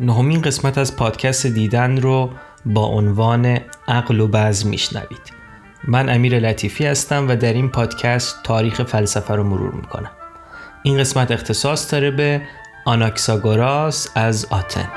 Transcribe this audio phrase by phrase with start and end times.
[0.00, 2.30] نهمین قسمت از پادکست دیدن رو
[2.66, 3.58] با عنوان
[3.88, 5.32] عقل و بعض میشنوید.
[5.88, 10.10] من امیر لطیفی هستم و در این پادکست تاریخ فلسفه رو مرور می‌کنم.
[10.82, 12.42] این قسمت اختصاص داره به
[12.84, 14.88] آناکساگوراس از آتن.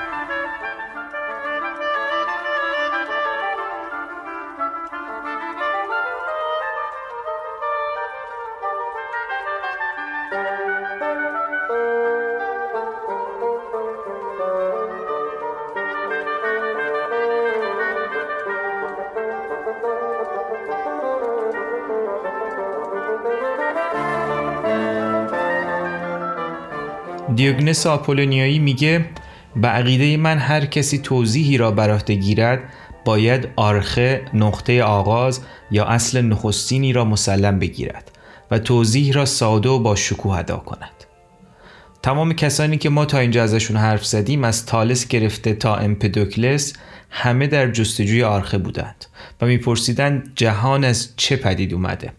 [27.42, 29.06] دیوگنس آپولونیایی میگه
[29.56, 32.60] به عقیده من هر کسی توضیحی را بر گیرد
[33.06, 38.12] باید آرخه نقطه آغاز یا اصل نخستینی را مسلم بگیرد
[38.52, 41.04] و توضیح را ساده و با شکوه ادا کند
[42.04, 46.74] تمام کسانی که ما تا اینجا ازشون حرف زدیم از تالس گرفته تا امپدوکلس
[47.10, 49.06] همه در جستجوی آرخه بودند
[49.42, 52.14] و میپرسیدند جهان از چه پدید اومده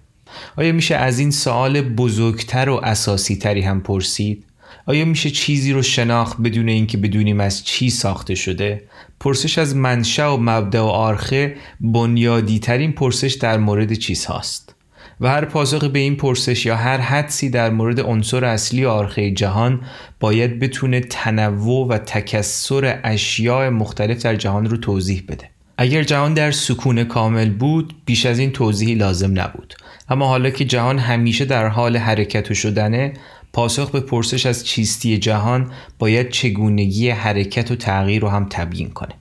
[0.57, 4.45] آیا میشه از این سوال بزرگتر و اساسی تری هم پرسید؟
[4.87, 8.83] آیا میشه چیزی رو شناخت بدون اینکه بدونیم از چی ساخته شده؟
[9.21, 14.75] پرسش از منشأ و مبدع و آرخه بنیادی ترین پرسش در مورد چیز هاست.
[15.21, 19.81] و هر پاسخ به این پرسش یا هر حدسی در مورد عنصر اصلی آرخه جهان
[20.21, 25.49] باید بتونه تنوع و تکسر اشیاء مختلف در جهان رو توضیح بده.
[25.79, 29.75] اگر جهان در سکون کامل بود بیش از این توضیحی لازم نبود
[30.09, 33.13] اما حالا که جهان همیشه در حال حرکت و شدنه
[33.53, 39.15] پاسخ به پرسش از چیستی جهان باید چگونگی حرکت و تغییر رو هم تبیین کنه.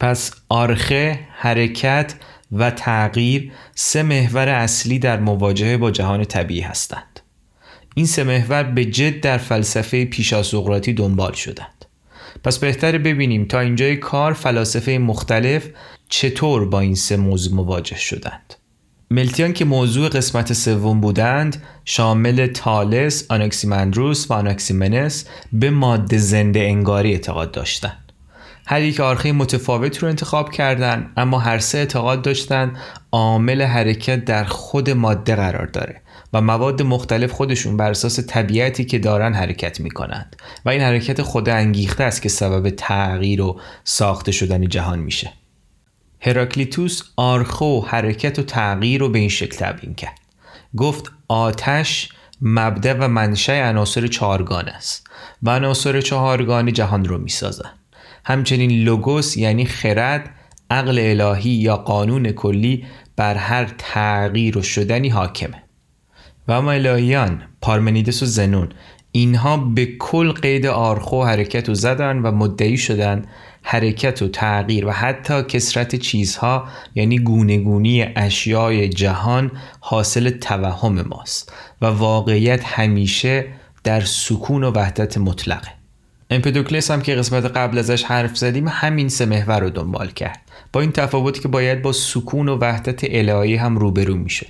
[0.00, 2.14] پس آرخه، حرکت
[2.52, 7.20] و تغییر سه محور اصلی در مواجهه با جهان طبیعی هستند.
[7.94, 11.84] این سه محور به جد در فلسفه پیشاسقراطی دنبال شدند.
[12.44, 15.68] پس بهتر ببینیم تا اینجای کار فلاسفه مختلف
[16.08, 18.54] چطور با این سه موضوع مواجه شدند.
[19.10, 27.12] ملتیان که موضوع قسمت سوم بودند شامل تالس، آناکسیمندروس و آناکسیمنس به ماده زنده انگاری
[27.12, 28.12] اعتقاد داشتند.
[28.66, 32.76] هر یک آرخه متفاوت رو انتخاب کردند اما هر سه اعتقاد داشتند
[33.12, 36.00] عامل حرکت در خود ماده قرار داره
[36.32, 41.22] و مواد مختلف خودشون بر اساس طبیعتی که دارن حرکت می کنند و این حرکت
[41.22, 45.32] خود انگیخته است که سبب تغییر و ساخته شدن جهان میشه.
[46.26, 50.18] هراکلیتوس آرخو حرکت و تغییر رو به این شکل تبیین کرد.
[50.76, 52.08] گفت آتش
[52.40, 55.06] مبدع و منشأ عناصر چهارگانه است
[55.42, 57.70] و عناصر چهارگانه جهان رو می‌سازن
[58.24, 60.30] همچنین لوگوس یعنی خرد
[60.70, 62.86] عقل الهی یا قانون کلی
[63.16, 65.62] بر هر تغییر و شدنی حاکمه.
[66.48, 68.68] و اما الهیان پارمنیدس و زنون
[69.16, 73.24] اینها به کل قید آرخو حرکت و زدن و مدعی شدن
[73.62, 81.86] حرکت و تغییر و حتی کسرت چیزها یعنی گونگونی اشیای جهان حاصل توهم ماست و
[81.86, 83.46] واقعیت همیشه
[83.84, 85.68] در سکون و وحدت مطلقه.
[86.30, 90.40] امپدوکلس هم که قسمت قبل ازش حرف زدیم همین سه محور رو دنبال کرد.
[90.72, 94.46] با این تفاوتی که باید با سکون و وحدت الهی هم روبرو میشه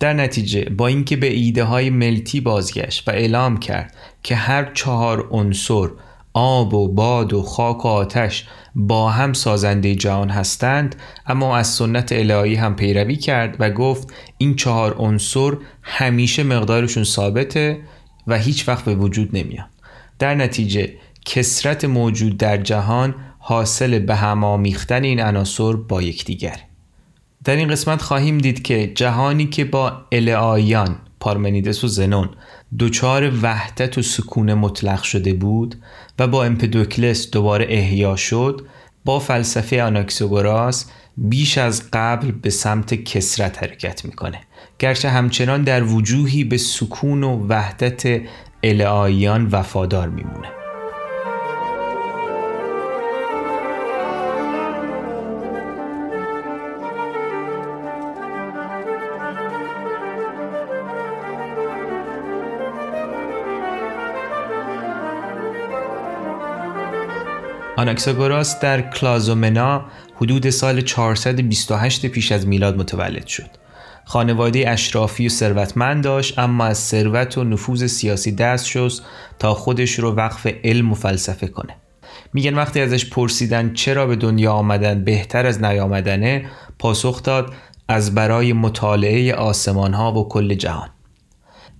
[0.00, 5.28] در نتیجه با اینکه به ایده های ملتی بازگشت و اعلام کرد که هر چهار
[5.30, 5.88] عنصر
[6.32, 12.12] آب و باد و خاک و آتش با هم سازنده جهان هستند اما از سنت
[12.12, 17.80] الهی هم پیروی کرد و گفت این چهار عنصر همیشه مقدارشون ثابته
[18.26, 19.68] و هیچ وقت به وجود نمیاد
[20.18, 20.92] در نتیجه
[21.24, 26.67] کسرت موجود در جهان حاصل به هم آمیختن این عناصر با یکدیگر.
[27.48, 32.28] در این قسمت خواهیم دید که جهانی که با الهایان پارمنیدس و زنون
[32.78, 35.74] دچار وحدت و سکون مطلق شده بود
[36.18, 38.66] و با امپدوکلس دوباره احیا شد
[39.04, 44.40] با فلسفه آناکسوگوراس بیش از قبل به سمت کسرت حرکت می‌کنه.
[44.78, 48.20] گرچه همچنان در وجوهی به سکون و وحدت
[48.62, 50.57] الهاییان وفادار میمونه.
[67.78, 69.84] آناکساگوراس در کلازومنا
[70.16, 73.50] حدود سال 428 پیش از میلاد متولد شد.
[74.04, 79.02] خانواده اشرافی و ثروتمند داشت اما از ثروت و نفوذ سیاسی دست شست
[79.38, 81.76] تا خودش رو وقف علم و فلسفه کنه.
[82.32, 86.46] میگن وقتی ازش پرسیدن چرا به دنیا آمدن بهتر از نیامدنه
[86.78, 87.52] پاسخ داد
[87.88, 90.88] از برای مطالعه آسمان ها و کل جهان.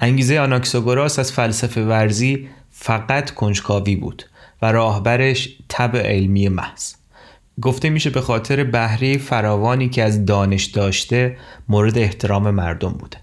[0.01, 4.25] انگیزه آناکساگوراس از فلسفه ورزی فقط کنجکاوی بود
[4.63, 6.95] و راهبرش تب علمی محض.
[7.63, 11.37] گفته میشه به خاطر بهره فراوانی که از دانش داشته
[11.69, 13.19] مورد احترام مردم بوده.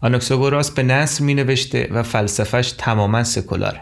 [0.00, 3.80] آناکساگوراس به نصر می نوشته و فلسفش تماما سکولاره.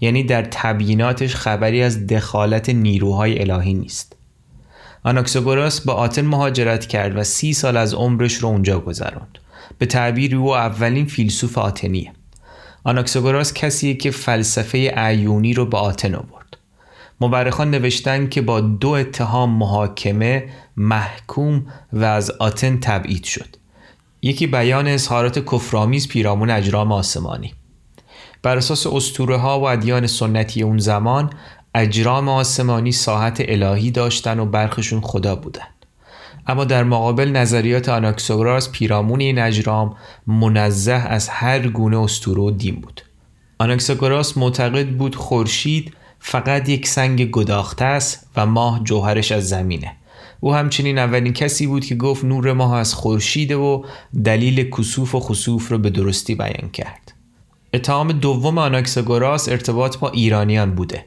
[0.00, 4.16] یعنی در تبییناتش خبری از دخالت نیروهای الهی نیست.
[5.04, 9.38] آناکساگوراس با آتن مهاجرت کرد و سی سال از عمرش رو اونجا گذراند
[9.78, 12.12] به تعبیر او اولین فیلسوف آتنیه.
[12.88, 16.56] آناکساگوراس کسیه که فلسفه عیونی رو به آتن آورد.
[17.20, 23.56] مورخان نوشتن که با دو اتهام محاکمه محکوم و از آتن تبعید شد.
[24.22, 27.54] یکی بیان اظهارات کفرآمیز پیرامون اجرام آسمانی.
[28.42, 31.30] بر اساس اسطوره ها و ادیان سنتی اون زمان
[31.74, 35.66] اجرام آسمانی ساحت الهی داشتن و برخشون خدا بودن.
[36.48, 39.96] اما در مقابل نظریات آناکسوگراس پیرامون این اجرام
[40.26, 43.02] منزه از هر گونه اسطوره و دین بود.
[43.58, 49.92] آناکسوگراس معتقد بود خورشید فقط یک سنگ گداخته است و ماه جوهرش از زمینه.
[50.40, 53.84] او همچنین اولین کسی بود که گفت نور ماه از خورشید و
[54.24, 57.12] دلیل کسوف و خسوف را به درستی بیان کرد.
[57.74, 61.04] اتهام دوم آناکساگوراس ارتباط با ایرانیان بوده.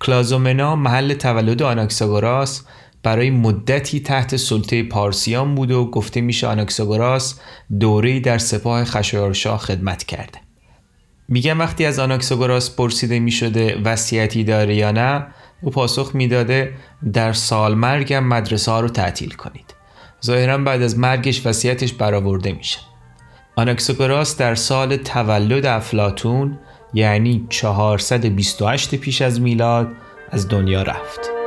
[0.00, 2.62] کلازومنا محل تولد آناکساگوراس
[3.02, 7.40] برای مدتی تحت سلطه پارسیان بود و گفته میشه آناکساگوراس
[7.80, 10.38] دوره‌ای در سپاه خشایارشاه خدمت کرده.
[11.28, 15.26] میگن وقتی از آناکساگوراس پرسیده می‌شده وصیتی داره یا نه
[15.62, 16.74] او پاسخ می‌داده
[17.12, 19.74] در سال مرگم مدرسه ها رو تعطیل کنید.
[20.24, 22.78] ظاهرا بعد از مرگش وصیتش برآورده میشه.
[23.56, 26.58] آناکساگوراس در سال تولد افلاتون
[26.94, 29.88] یعنی 428 پیش از میلاد
[30.30, 31.39] از دنیا رفت.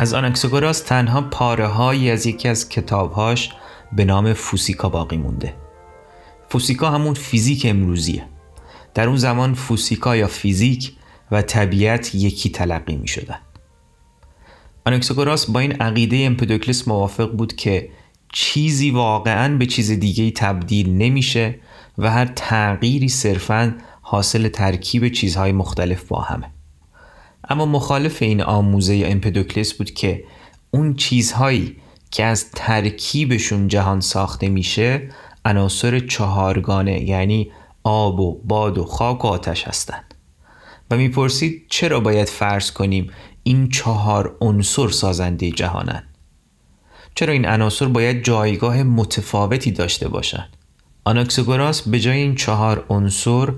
[0.00, 3.50] از آناکساگوراس تنها پاره هایی از یکی از کتابهاش
[3.92, 5.54] به نام فوسیکا باقی مونده.
[6.48, 8.24] فوسیکا همون فیزیک امروزیه.
[8.94, 10.92] در اون زمان فوسیکا یا فیزیک
[11.30, 13.38] و طبیعت یکی تلقی می شدن
[14.86, 17.88] آناکساگوراس با این عقیده امپدوکلس موافق بود که
[18.32, 21.58] چیزی واقعا به چیز دیگه تبدیل نمیشه
[21.98, 26.59] و هر تغییری صرفا حاصل ترکیب چیزهای مختلف با همه.
[27.50, 30.24] اما مخالف این آموزه امپدوکلس بود که
[30.70, 31.76] اون چیزهایی
[32.10, 35.08] که از ترکیبشون جهان ساخته میشه
[35.44, 37.50] عناصر چهارگانه یعنی
[37.82, 40.14] آب و باد و خاک و آتش هستند
[40.90, 43.10] و می‌پرسید چرا باید فرض کنیم
[43.42, 46.04] این چهار عنصر سازنده جهانند
[47.14, 50.56] چرا این عناصر باید جایگاه متفاوتی داشته باشند
[51.04, 53.52] آناکسگوراس به جای این چهار عنصر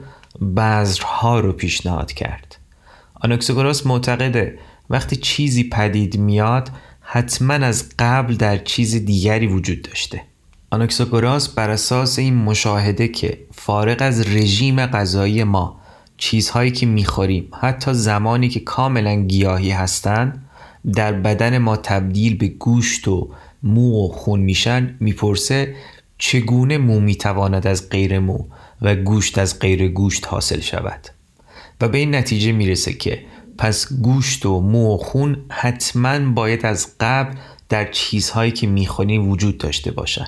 [0.57, 2.62] بذرها رو پیشنهاد کرد.
[3.25, 4.59] آناکسگوراس معتقده
[4.91, 6.71] وقتی چیزی پدید میاد
[7.01, 10.23] حتما از قبل در چیز دیگری وجود داشته.
[10.71, 15.81] آناکسگوراس بر اساس این مشاهده که فارغ از رژیم غذایی ما
[16.17, 20.45] چیزهایی که می‌خوریم حتی زمانی که کاملا گیاهی هستند
[20.95, 23.31] در بدن ما تبدیل به گوشت و
[23.63, 25.75] مو و خون میشن می‌پرسه
[26.19, 28.45] چگونه مو می‌تواند از غیر مو
[28.83, 31.22] و گوشت از غیر گوشت حاصل شود.
[31.83, 33.25] و به این نتیجه می‌رسه که
[33.59, 37.37] پس گوشت و مو و خون حتما باید از قبل
[37.69, 40.27] در چیزهایی که می‌خوریم وجود داشته باشن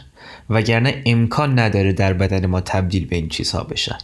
[0.50, 3.98] وگرنه امکان نداره در بدن ما تبدیل به این چیزها بشن.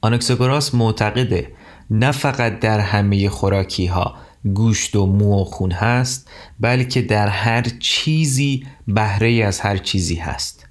[0.00, 1.52] آنکسگوراس معتقده
[1.90, 4.14] نه فقط در همه خوراکی ها
[4.54, 6.30] گوشت و مو و خون هست
[6.60, 10.66] بلکه در هر چیزی بهره از هر چیزی هست.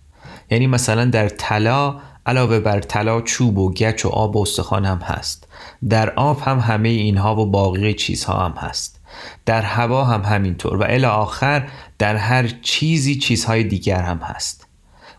[0.51, 4.97] یعنی مثلا در طلا علاوه بر طلا چوب و گچ و آب و استخوان هم
[4.97, 5.47] هست.
[5.89, 8.99] در آب هم همه اینها و باقی چیزها هم هست.
[9.45, 11.67] در هوا هم همینطور و الی آخر
[11.99, 14.67] در هر چیزی چیزهای دیگر هم هست.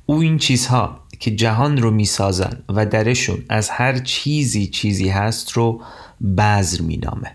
[0.07, 5.83] او این چیزها که جهان رو می‌سازن و درشون از هر چیزی چیزی هست رو
[6.39, 7.33] بذر مینامه.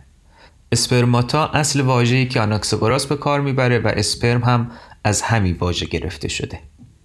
[0.72, 4.72] اسپرماتا اصل واژه‌ای که آناکسگوراس به کار می‌بره و اسپرم هم
[5.04, 6.60] از همین واژه گرفته شده.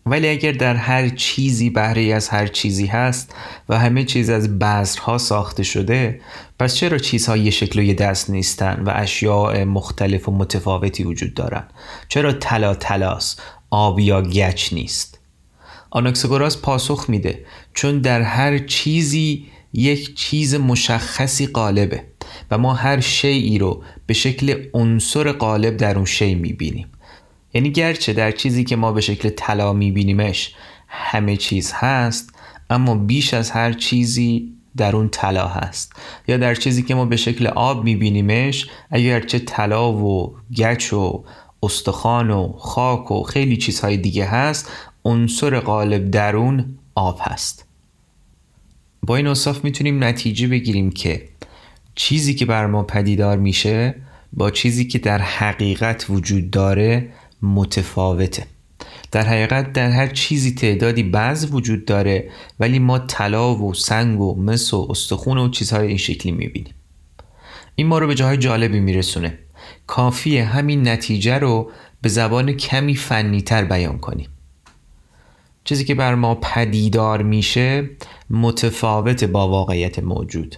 [0.06, 3.34] ولی اگر در هر چیزی بهره از هر چیزی هست
[3.68, 6.20] و همه چیز از بذرها ساخته شده
[6.58, 11.34] پس چرا چیزها یه شکل و یه دست نیستن و اشیاء مختلف و متفاوتی وجود
[11.34, 11.64] دارن؟
[12.08, 13.36] چرا طلا تلاس
[13.70, 15.18] آب یا گچ نیست؟
[15.90, 17.44] آناکسگوراس پاسخ میده
[17.74, 22.04] چون در هر چیزی یک چیز مشخصی قالبه
[22.50, 26.86] و ما هر شیعی رو به شکل عنصر قالب در اون شی می‌بینیم.
[27.54, 30.54] یعنی گرچه در چیزی که ما به شکل طلا میبینیمش
[30.88, 32.34] همه چیز هست
[32.70, 35.92] اما بیش از هر چیزی در اون طلا هست.
[36.28, 41.24] یا در چیزی که ما به شکل آب میبینیمش اگرچه طلا و گچ و
[41.62, 44.72] استخوان و خاک و خیلی چیزهای دیگه هست
[45.04, 47.64] عنصر غالب درون آب هست.
[49.02, 51.28] با این اصاف می‌تونیم نتیجه بگیریم که
[51.94, 53.94] چیزی که بر ما پدیدار میشه
[54.32, 57.10] با چیزی که در حقیقت وجود داره
[57.42, 58.46] متفاوته.
[59.12, 64.42] در حقیقت در هر چیزی تعدادی بعض وجود داره ولی ما طلا و سنگ و
[64.42, 66.74] مس و استخون و چیزهای این شکلی می‌بینیم.
[67.74, 69.38] این ما رو به جاهای جالبی میرسونه.
[69.86, 71.70] کافیه همین نتیجه رو
[72.02, 74.28] به زبان کمی فنیتر بیان کنیم.
[75.64, 77.90] چیزی که بر ما پدیدار میشه
[78.30, 80.56] متفاوت با واقعیت موجود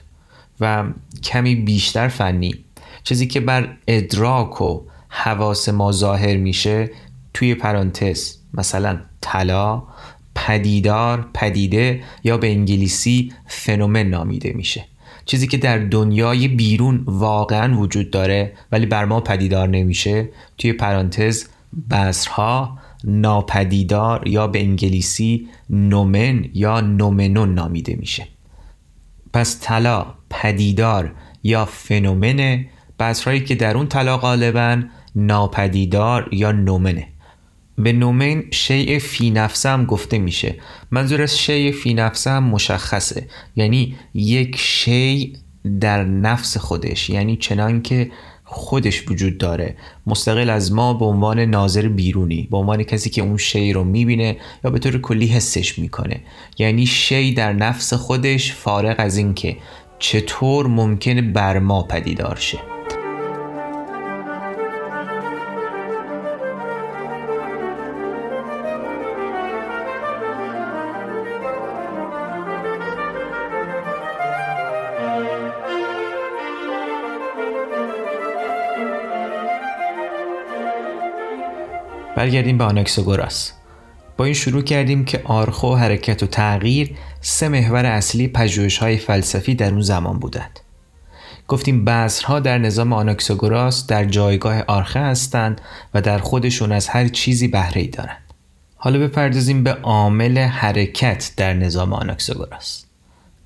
[0.60, 0.84] و
[1.22, 2.54] کمی بیشتر فنی.
[3.04, 6.90] چیزی که بر ادراک و حواس ما ظاهر میشه
[7.34, 9.82] توی پرانتز مثلا طلا
[10.34, 14.84] پدیدار پدیده یا به انگلیسی فنومن نامیده میشه.
[15.26, 21.44] چیزی که در دنیای بیرون واقعا وجود داره ولی بر ما پدیدار نمیشه توی پرانتز
[21.90, 28.28] بذرها ناپدیدار یا به انگلیسی نومن یا نومنون نامیده میشه.
[29.32, 32.68] پس طلا پدیدار یا فنومنه
[33.00, 34.82] بذرهایی که در اون طلا غالبا
[35.14, 37.08] ناپدیدار یا نومنه.
[37.78, 40.54] به نومن شیء فی نفسه هم گفته میشه.
[40.90, 43.26] منظور از شیء فی نفسه هم مشخصه.
[43.56, 45.26] یعنی یک شیء
[45.80, 47.10] در نفس خودش.
[47.10, 48.10] یعنی چنان که
[48.44, 49.76] خودش وجود داره.
[50.06, 52.48] مستقل از ما به عنوان ناظر بیرونی.
[52.50, 56.20] به عنوان کسی که اون شی رو می‌بینه یا به طور کلی حسش می‌کنه.
[56.58, 59.56] یعنی شی در نفس خودش فارغ از اینکه
[59.98, 62.75] چطور ممکنه بر ما پدیدار شه.
[82.26, 83.52] برگردیم به آناکساگوراس
[84.16, 89.54] با این شروع کردیم که آرخو حرکت و تغییر سه محور اصلی پژوهش های فلسفی
[89.54, 90.60] در اون زمان بودند.
[91.48, 95.60] گفتیم بذرها در نظام آناکساگوراس در جایگاه آرخه هستند
[95.94, 98.22] و در خودشون از هر چیزی بهره ای دارند.
[98.76, 102.84] حالا بپردازیم به عامل حرکت در نظام آناکساگوراس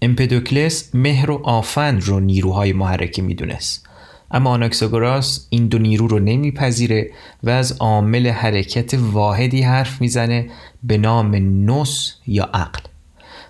[0.03, 3.89] امپدوکلس مهر و آفند رو نیروهای محرکه می‌دونست.
[4.31, 7.11] اما آناکساگوراس این دو نیرو رو نمیپذیره
[7.43, 10.51] و از عامل حرکت واحدی حرف می‌زنه
[10.83, 12.81] به نام نوس یا عقل.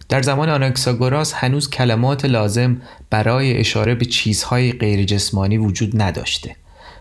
[0.09, 2.77] در زمان آناکساگوراس هنوز کلمات لازم
[3.11, 6.57] برای اشاره به چیزهای غیر جسمانی وجود نداشته.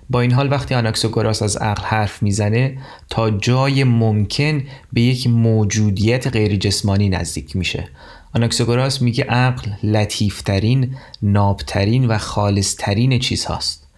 [0.09, 2.77] با این حال وقتی آناکساگوراس از عقل حرف می‌زنه
[3.09, 7.87] تا جای ممکن به یک موجودیت غیر جسمانی نزدیک میشه.
[8.35, 13.89] آناکساگوراس میگه عقل لطیفترین، نابترین و خالصترین چیز هاست.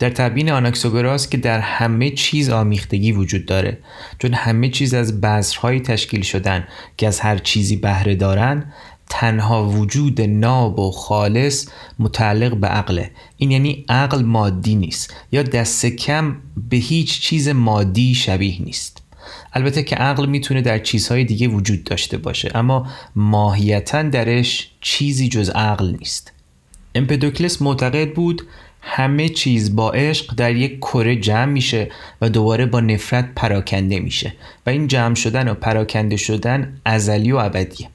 [0.00, 3.78] در تبیین آناکساگوراس که در همه چیز آمیختگی وجود داره
[4.18, 6.64] چون همه چیز از بذرهایی تشکیل شدن
[6.96, 8.72] که از هر چیزی بهره دارن
[9.10, 11.68] تنها وجود ناب و خالص
[11.98, 16.36] متعلق به عقله این یعنی عقل مادی نیست یا دست کم
[16.70, 19.02] به هیچ چیز مادی شبیه نیست
[19.52, 25.50] البته که عقل می‌تونه در چیزهای دیگه وجود داشته باشه اما ماهیتا درش چیزی جز
[25.50, 26.32] عقل نیست.
[26.94, 28.42] امپدوکلس معتقد بود
[28.82, 34.34] همه چیز با عشق در یک کره جمع میشه و دوباره با نفرت پراکنده میشه
[34.66, 37.88] و این جمع شدن و پراکنده شدن ازلی و ابدیه.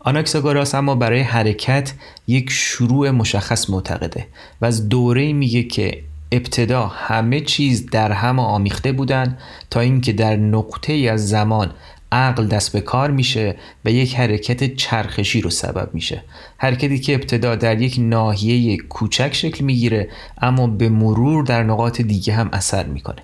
[0.00, 1.92] آناکساگوراس اما برای حرکت
[2.26, 4.26] یک شروع مشخص معتقده
[4.60, 6.02] و از دوره میگه که
[6.32, 9.38] ابتدا همه چیز در هم آمیخته بودند
[9.70, 11.70] تا اینکه در نقطه از زمان
[12.12, 16.22] عقل دست به کار میشه و یک حرکت چرخشی رو سبب میشه.
[16.56, 20.08] حرکتی که ابتدا در یک ناحیه کوچک شکل می‌گیره
[20.42, 23.22] اما به مرور در نقاط دیگه هم اثر می‌کنه.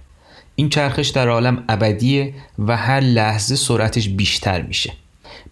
[0.55, 4.93] این چرخش در عالم ابدیه و هر لحظه سرعتش بیشتر میشه.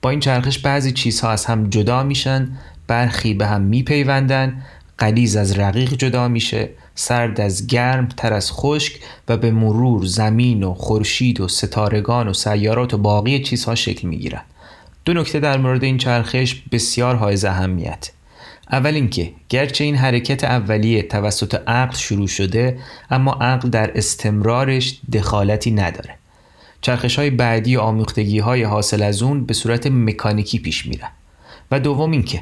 [0.03, 4.63] با این چرخش بعضی چیزها از هم جدا میشن برخی به هم میپیوندن
[4.99, 10.63] قلیز از رقیق جدا میشه سرد از گرم تر از خشک و به مرور زمین
[10.63, 14.45] و خورشید و ستارگان و سیارات و باقی چیزها شکل می‌گیرند
[15.05, 18.11] دو نکته در مورد این چرخش بسیار حائز اهمیت.
[18.73, 22.79] اول اینکه گرچه این حرکت اولیه توسط عقل شروع شده
[23.11, 26.15] اما عقل در استمرارش دخالتی نداره.
[26.81, 31.07] چرخش های بعدی و آمیختگی های حاصل از اون به صورت مکانیکی پیش میره
[31.71, 32.41] و دوم اینکه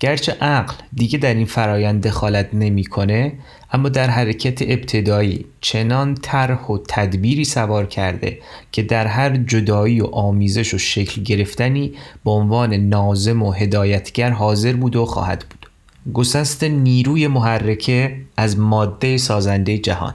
[0.00, 3.32] گرچه عقل دیگه در این فرایند دخالت نمی‌کنه
[3.72, 8.38] اما در حرکت ابتدایی چنان طرح و تدبیری سوار کرده
[8.72, 11.92] که در هر جدایی و آمیزش و شکل گرفتنی
[12.24, 15.70] به عنوان نازم و هدایتگر حاضر بود و خواهد بود.
[16.14, 20.14] گسست نیروی محرکه از ماده سازنده جهان.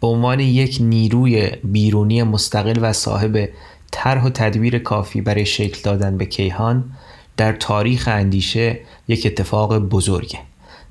[0.00, 3.48] به عنوان یک نیروی بیرونی مستقل و صاحب
[3.90, 6.84] طرح و تدبیر کافی برای شکل دادن به کیهان
[7.38, 10.38] در تاریخ اندیشه یک اتفاق بزرگه.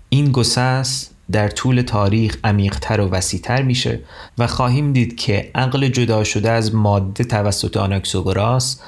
[0.09, 3.99] این گسست در طول تاریخ عمیقتر و وسیعتر میشه
[4.37, 8.81] و خواهیم دید که عقل جدا شده از ماده توسط آناکسوگوراس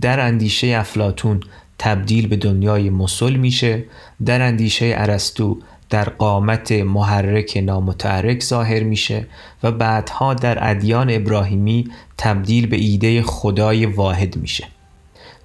[0.00, 1.40] در اندیشه افلاتون
[1.78, 3.84] تبدیل به دنیای مسل میشه
[4.24, 5.58] در اندیشه ارسطو
[5.90, 9.26] در قامت محرک نامتحرک ظاهر میشه
[9.62, 14.73] و بعدها در ادیان ابراهیمی تبدیل به ایده خدای واحد میشه.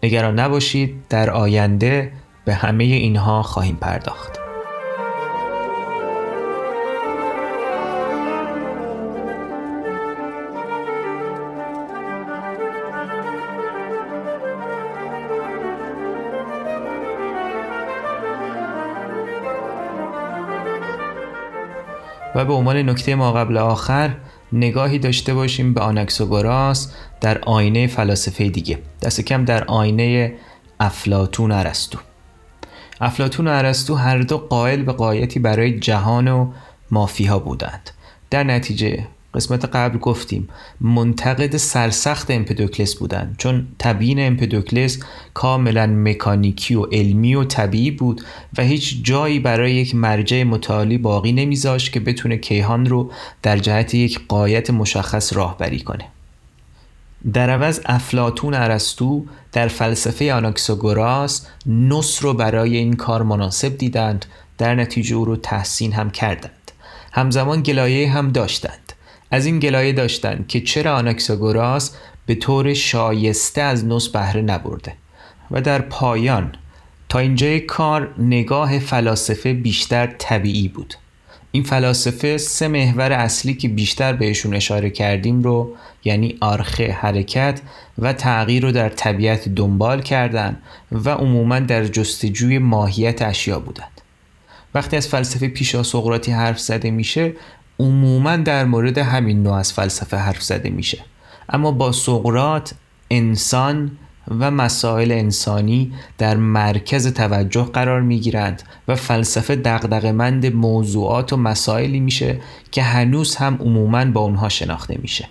[0.03, 0.95] نگران نباشید.
[1.09, 2.11] در آینده
[2.45, 4.39] به همه اینها خواهیم پرداخت.
[22.35, 24.15] و به عنوان نکته ما قبل آخر
[24.53, 28.79] نگاهی داشته باشیم به آنکسوگوراس در آینه فلاسفه دیگه.
[29.01, 30.33] دست کم در آینه
[30.79, 31.99] افلاتون ارسطو.
[33.01, 36.51] افلاتون و ارسطو هر دو قائل به قایتی برای جهان و
[36.91, 37.89] مافیها بودند.
[38.29, 40.49] در نتیجه قسمت قبل گفتیم
[40.81, 44.99] منتقد سرسخت امپدوکلس بودند چون تبیین امپدوکلس
[45.33, 48.21] کاملا مکانیکی و علمی و طبیعی بود
[48.57, 53.95] و هیچ جایی برای یک مرجع متعالی باقی نمیذاشت که بتونه کیهان رو در جهت
[53.95, 56.05] یک قایت مشخص راهبری کنه.
[57.33, 64.25] در عوض افلاتون ارسطو در فلسفه آناکسوگوراس نص رو برای این کار مناسب دیدند
[64.57, 66.71] در نتیجه او رو تحسین هم کردند.
[67.11, 68.88] همزمان گلایه هم داشتند.
[69.31, 71.95] از این گلایه داشتند که چرا آناکساگوراس
[72.25, 74.93] به طور شایسته از نوس بهره نبرده
[75.51, 76.51] و در پایان
[77.09, 80.93] تا اینجای کار نگاه فلاسفه بیشتر طبیعی بود.
[81.51, 87.61] این فلاسفه سه محور اصلی که بیشتر بهشون اشاره کردیم رو یعنی آرخه حرکت
[87.99, 90.61] و تغییر رو در طبیعت دنبال کردند
[90.91, 94.01] و عموما در جستجوی ماهیت اشیا بودند
[94.75, 97.33] وقتی از فلسفه پیشا سقراطی حرف زده میشه
[97.79, 100.97] عموما در مورد همین نوع از فلسفه حرف زده میشه.
[101.49, 102.73] اما با سقرات
[103.11, 103.91] انسان
[104.39, 111.99] و مسائل انسانی در مرکز توجه قرار می گیرند و فلسفه دقدقمند موضوعات و مسائلی
[111.99, 112.39] میشه
[112.71, 115.27] که هنوز هم عموما با اونها شناخته میشه.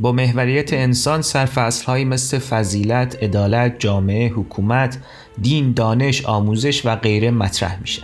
[0.00, 4.98] با محوریت انسان سرفصلهایی مثل فضیلت، عدالت، جامعه، حکومت،
[5.42, 8.02] دین، دانش، آموزش و غیره مطرح میشه.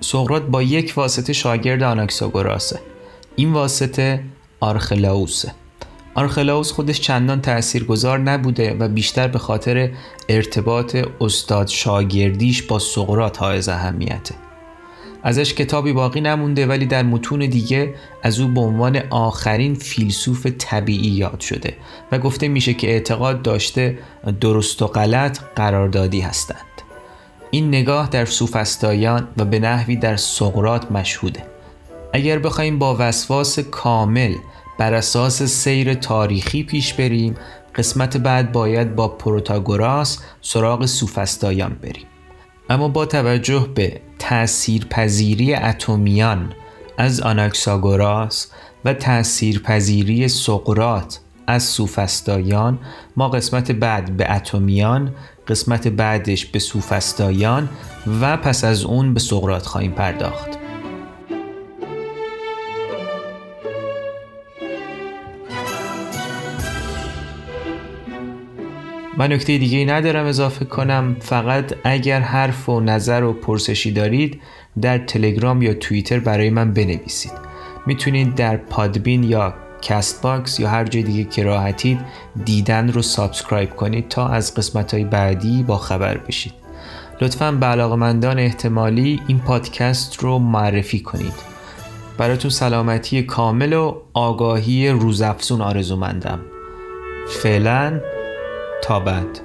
[0.00, 2.80] سقراط با یک واسطه شاگرد آناکساگوراسه.
[3.36, 4.24] این واسطه
[4.60, 5.52] آرخلاوسه
[6.14, 9.90] آرخلاوس خودش چندان تاثیرگذار نبوده و بیشتر به خاطر
[10.28, 14.34] ارتباط استاد شاگردیش با سقرات حائز اهمیته.
[15.22, 21.10] ازش کتابی باقی نمونده ولی در متون دیگه از او به عنوان آخرین فیلسوف طبیعی
[21.10, 21.76] یاد شده
[22.12, 23.98] و گفته میشه که اعتقاد داشته
[24.40, 26.58] درست و غلط قراردادی هستند.
[27.50, 31.51] این نگاه در سوفستایان و به نحوی در سقرات مشهوده.
[32.12, 34.34] اگر بخوایم با وسواس کامل
[34.78, 37.34] بر اساس سیر تاریخی پیش بریم
[37.74, 42.06] قسمت بعد باید با پروتاگوراس سراغ سوفستایان بریم.
[42.70, 46.52] اما با توجه به تاثیرپذیری اتمیان
[46.98, 48.50] از آناکساگوراس
[48.84, 52.78] و تاثیرپذیری سقرات از سوفستایان
[53.16, 55.14] ما قسمت بعد به اتمیان
[55.48, 57.68] قسمت بعدش به سوفستایان
[58.20, 60.61] و پس از اون به سقرات خواهیم پرداخت.
[69.16, 71.16] من نکته دیگه ندارم اضافه کنم.
[71.20, 74.40] فقط اگر حرف و نظر و پرسشی دارید
[74.80, 77.32] در تلگرام یا توییتر برای من بنویسید.
[77.86, 82.00] می‌تونید در پادبین یا کست باکس یا هر جای دیگه که راحتید
[82.44, 86.52] دیدن رو subscribe کنید تا از قسمت های بعدی با خبر بشید.
[87.20, 91.34] لطفا به علاقمندان احتمالی این پادکست رو معرفی کنید.
[92.18, 96.40] براتون سلامتی کامل و آگاهی روزافزون آرزومندم.
[97.28, 98.00] فعلا
[98.82, 99.40] تا بعد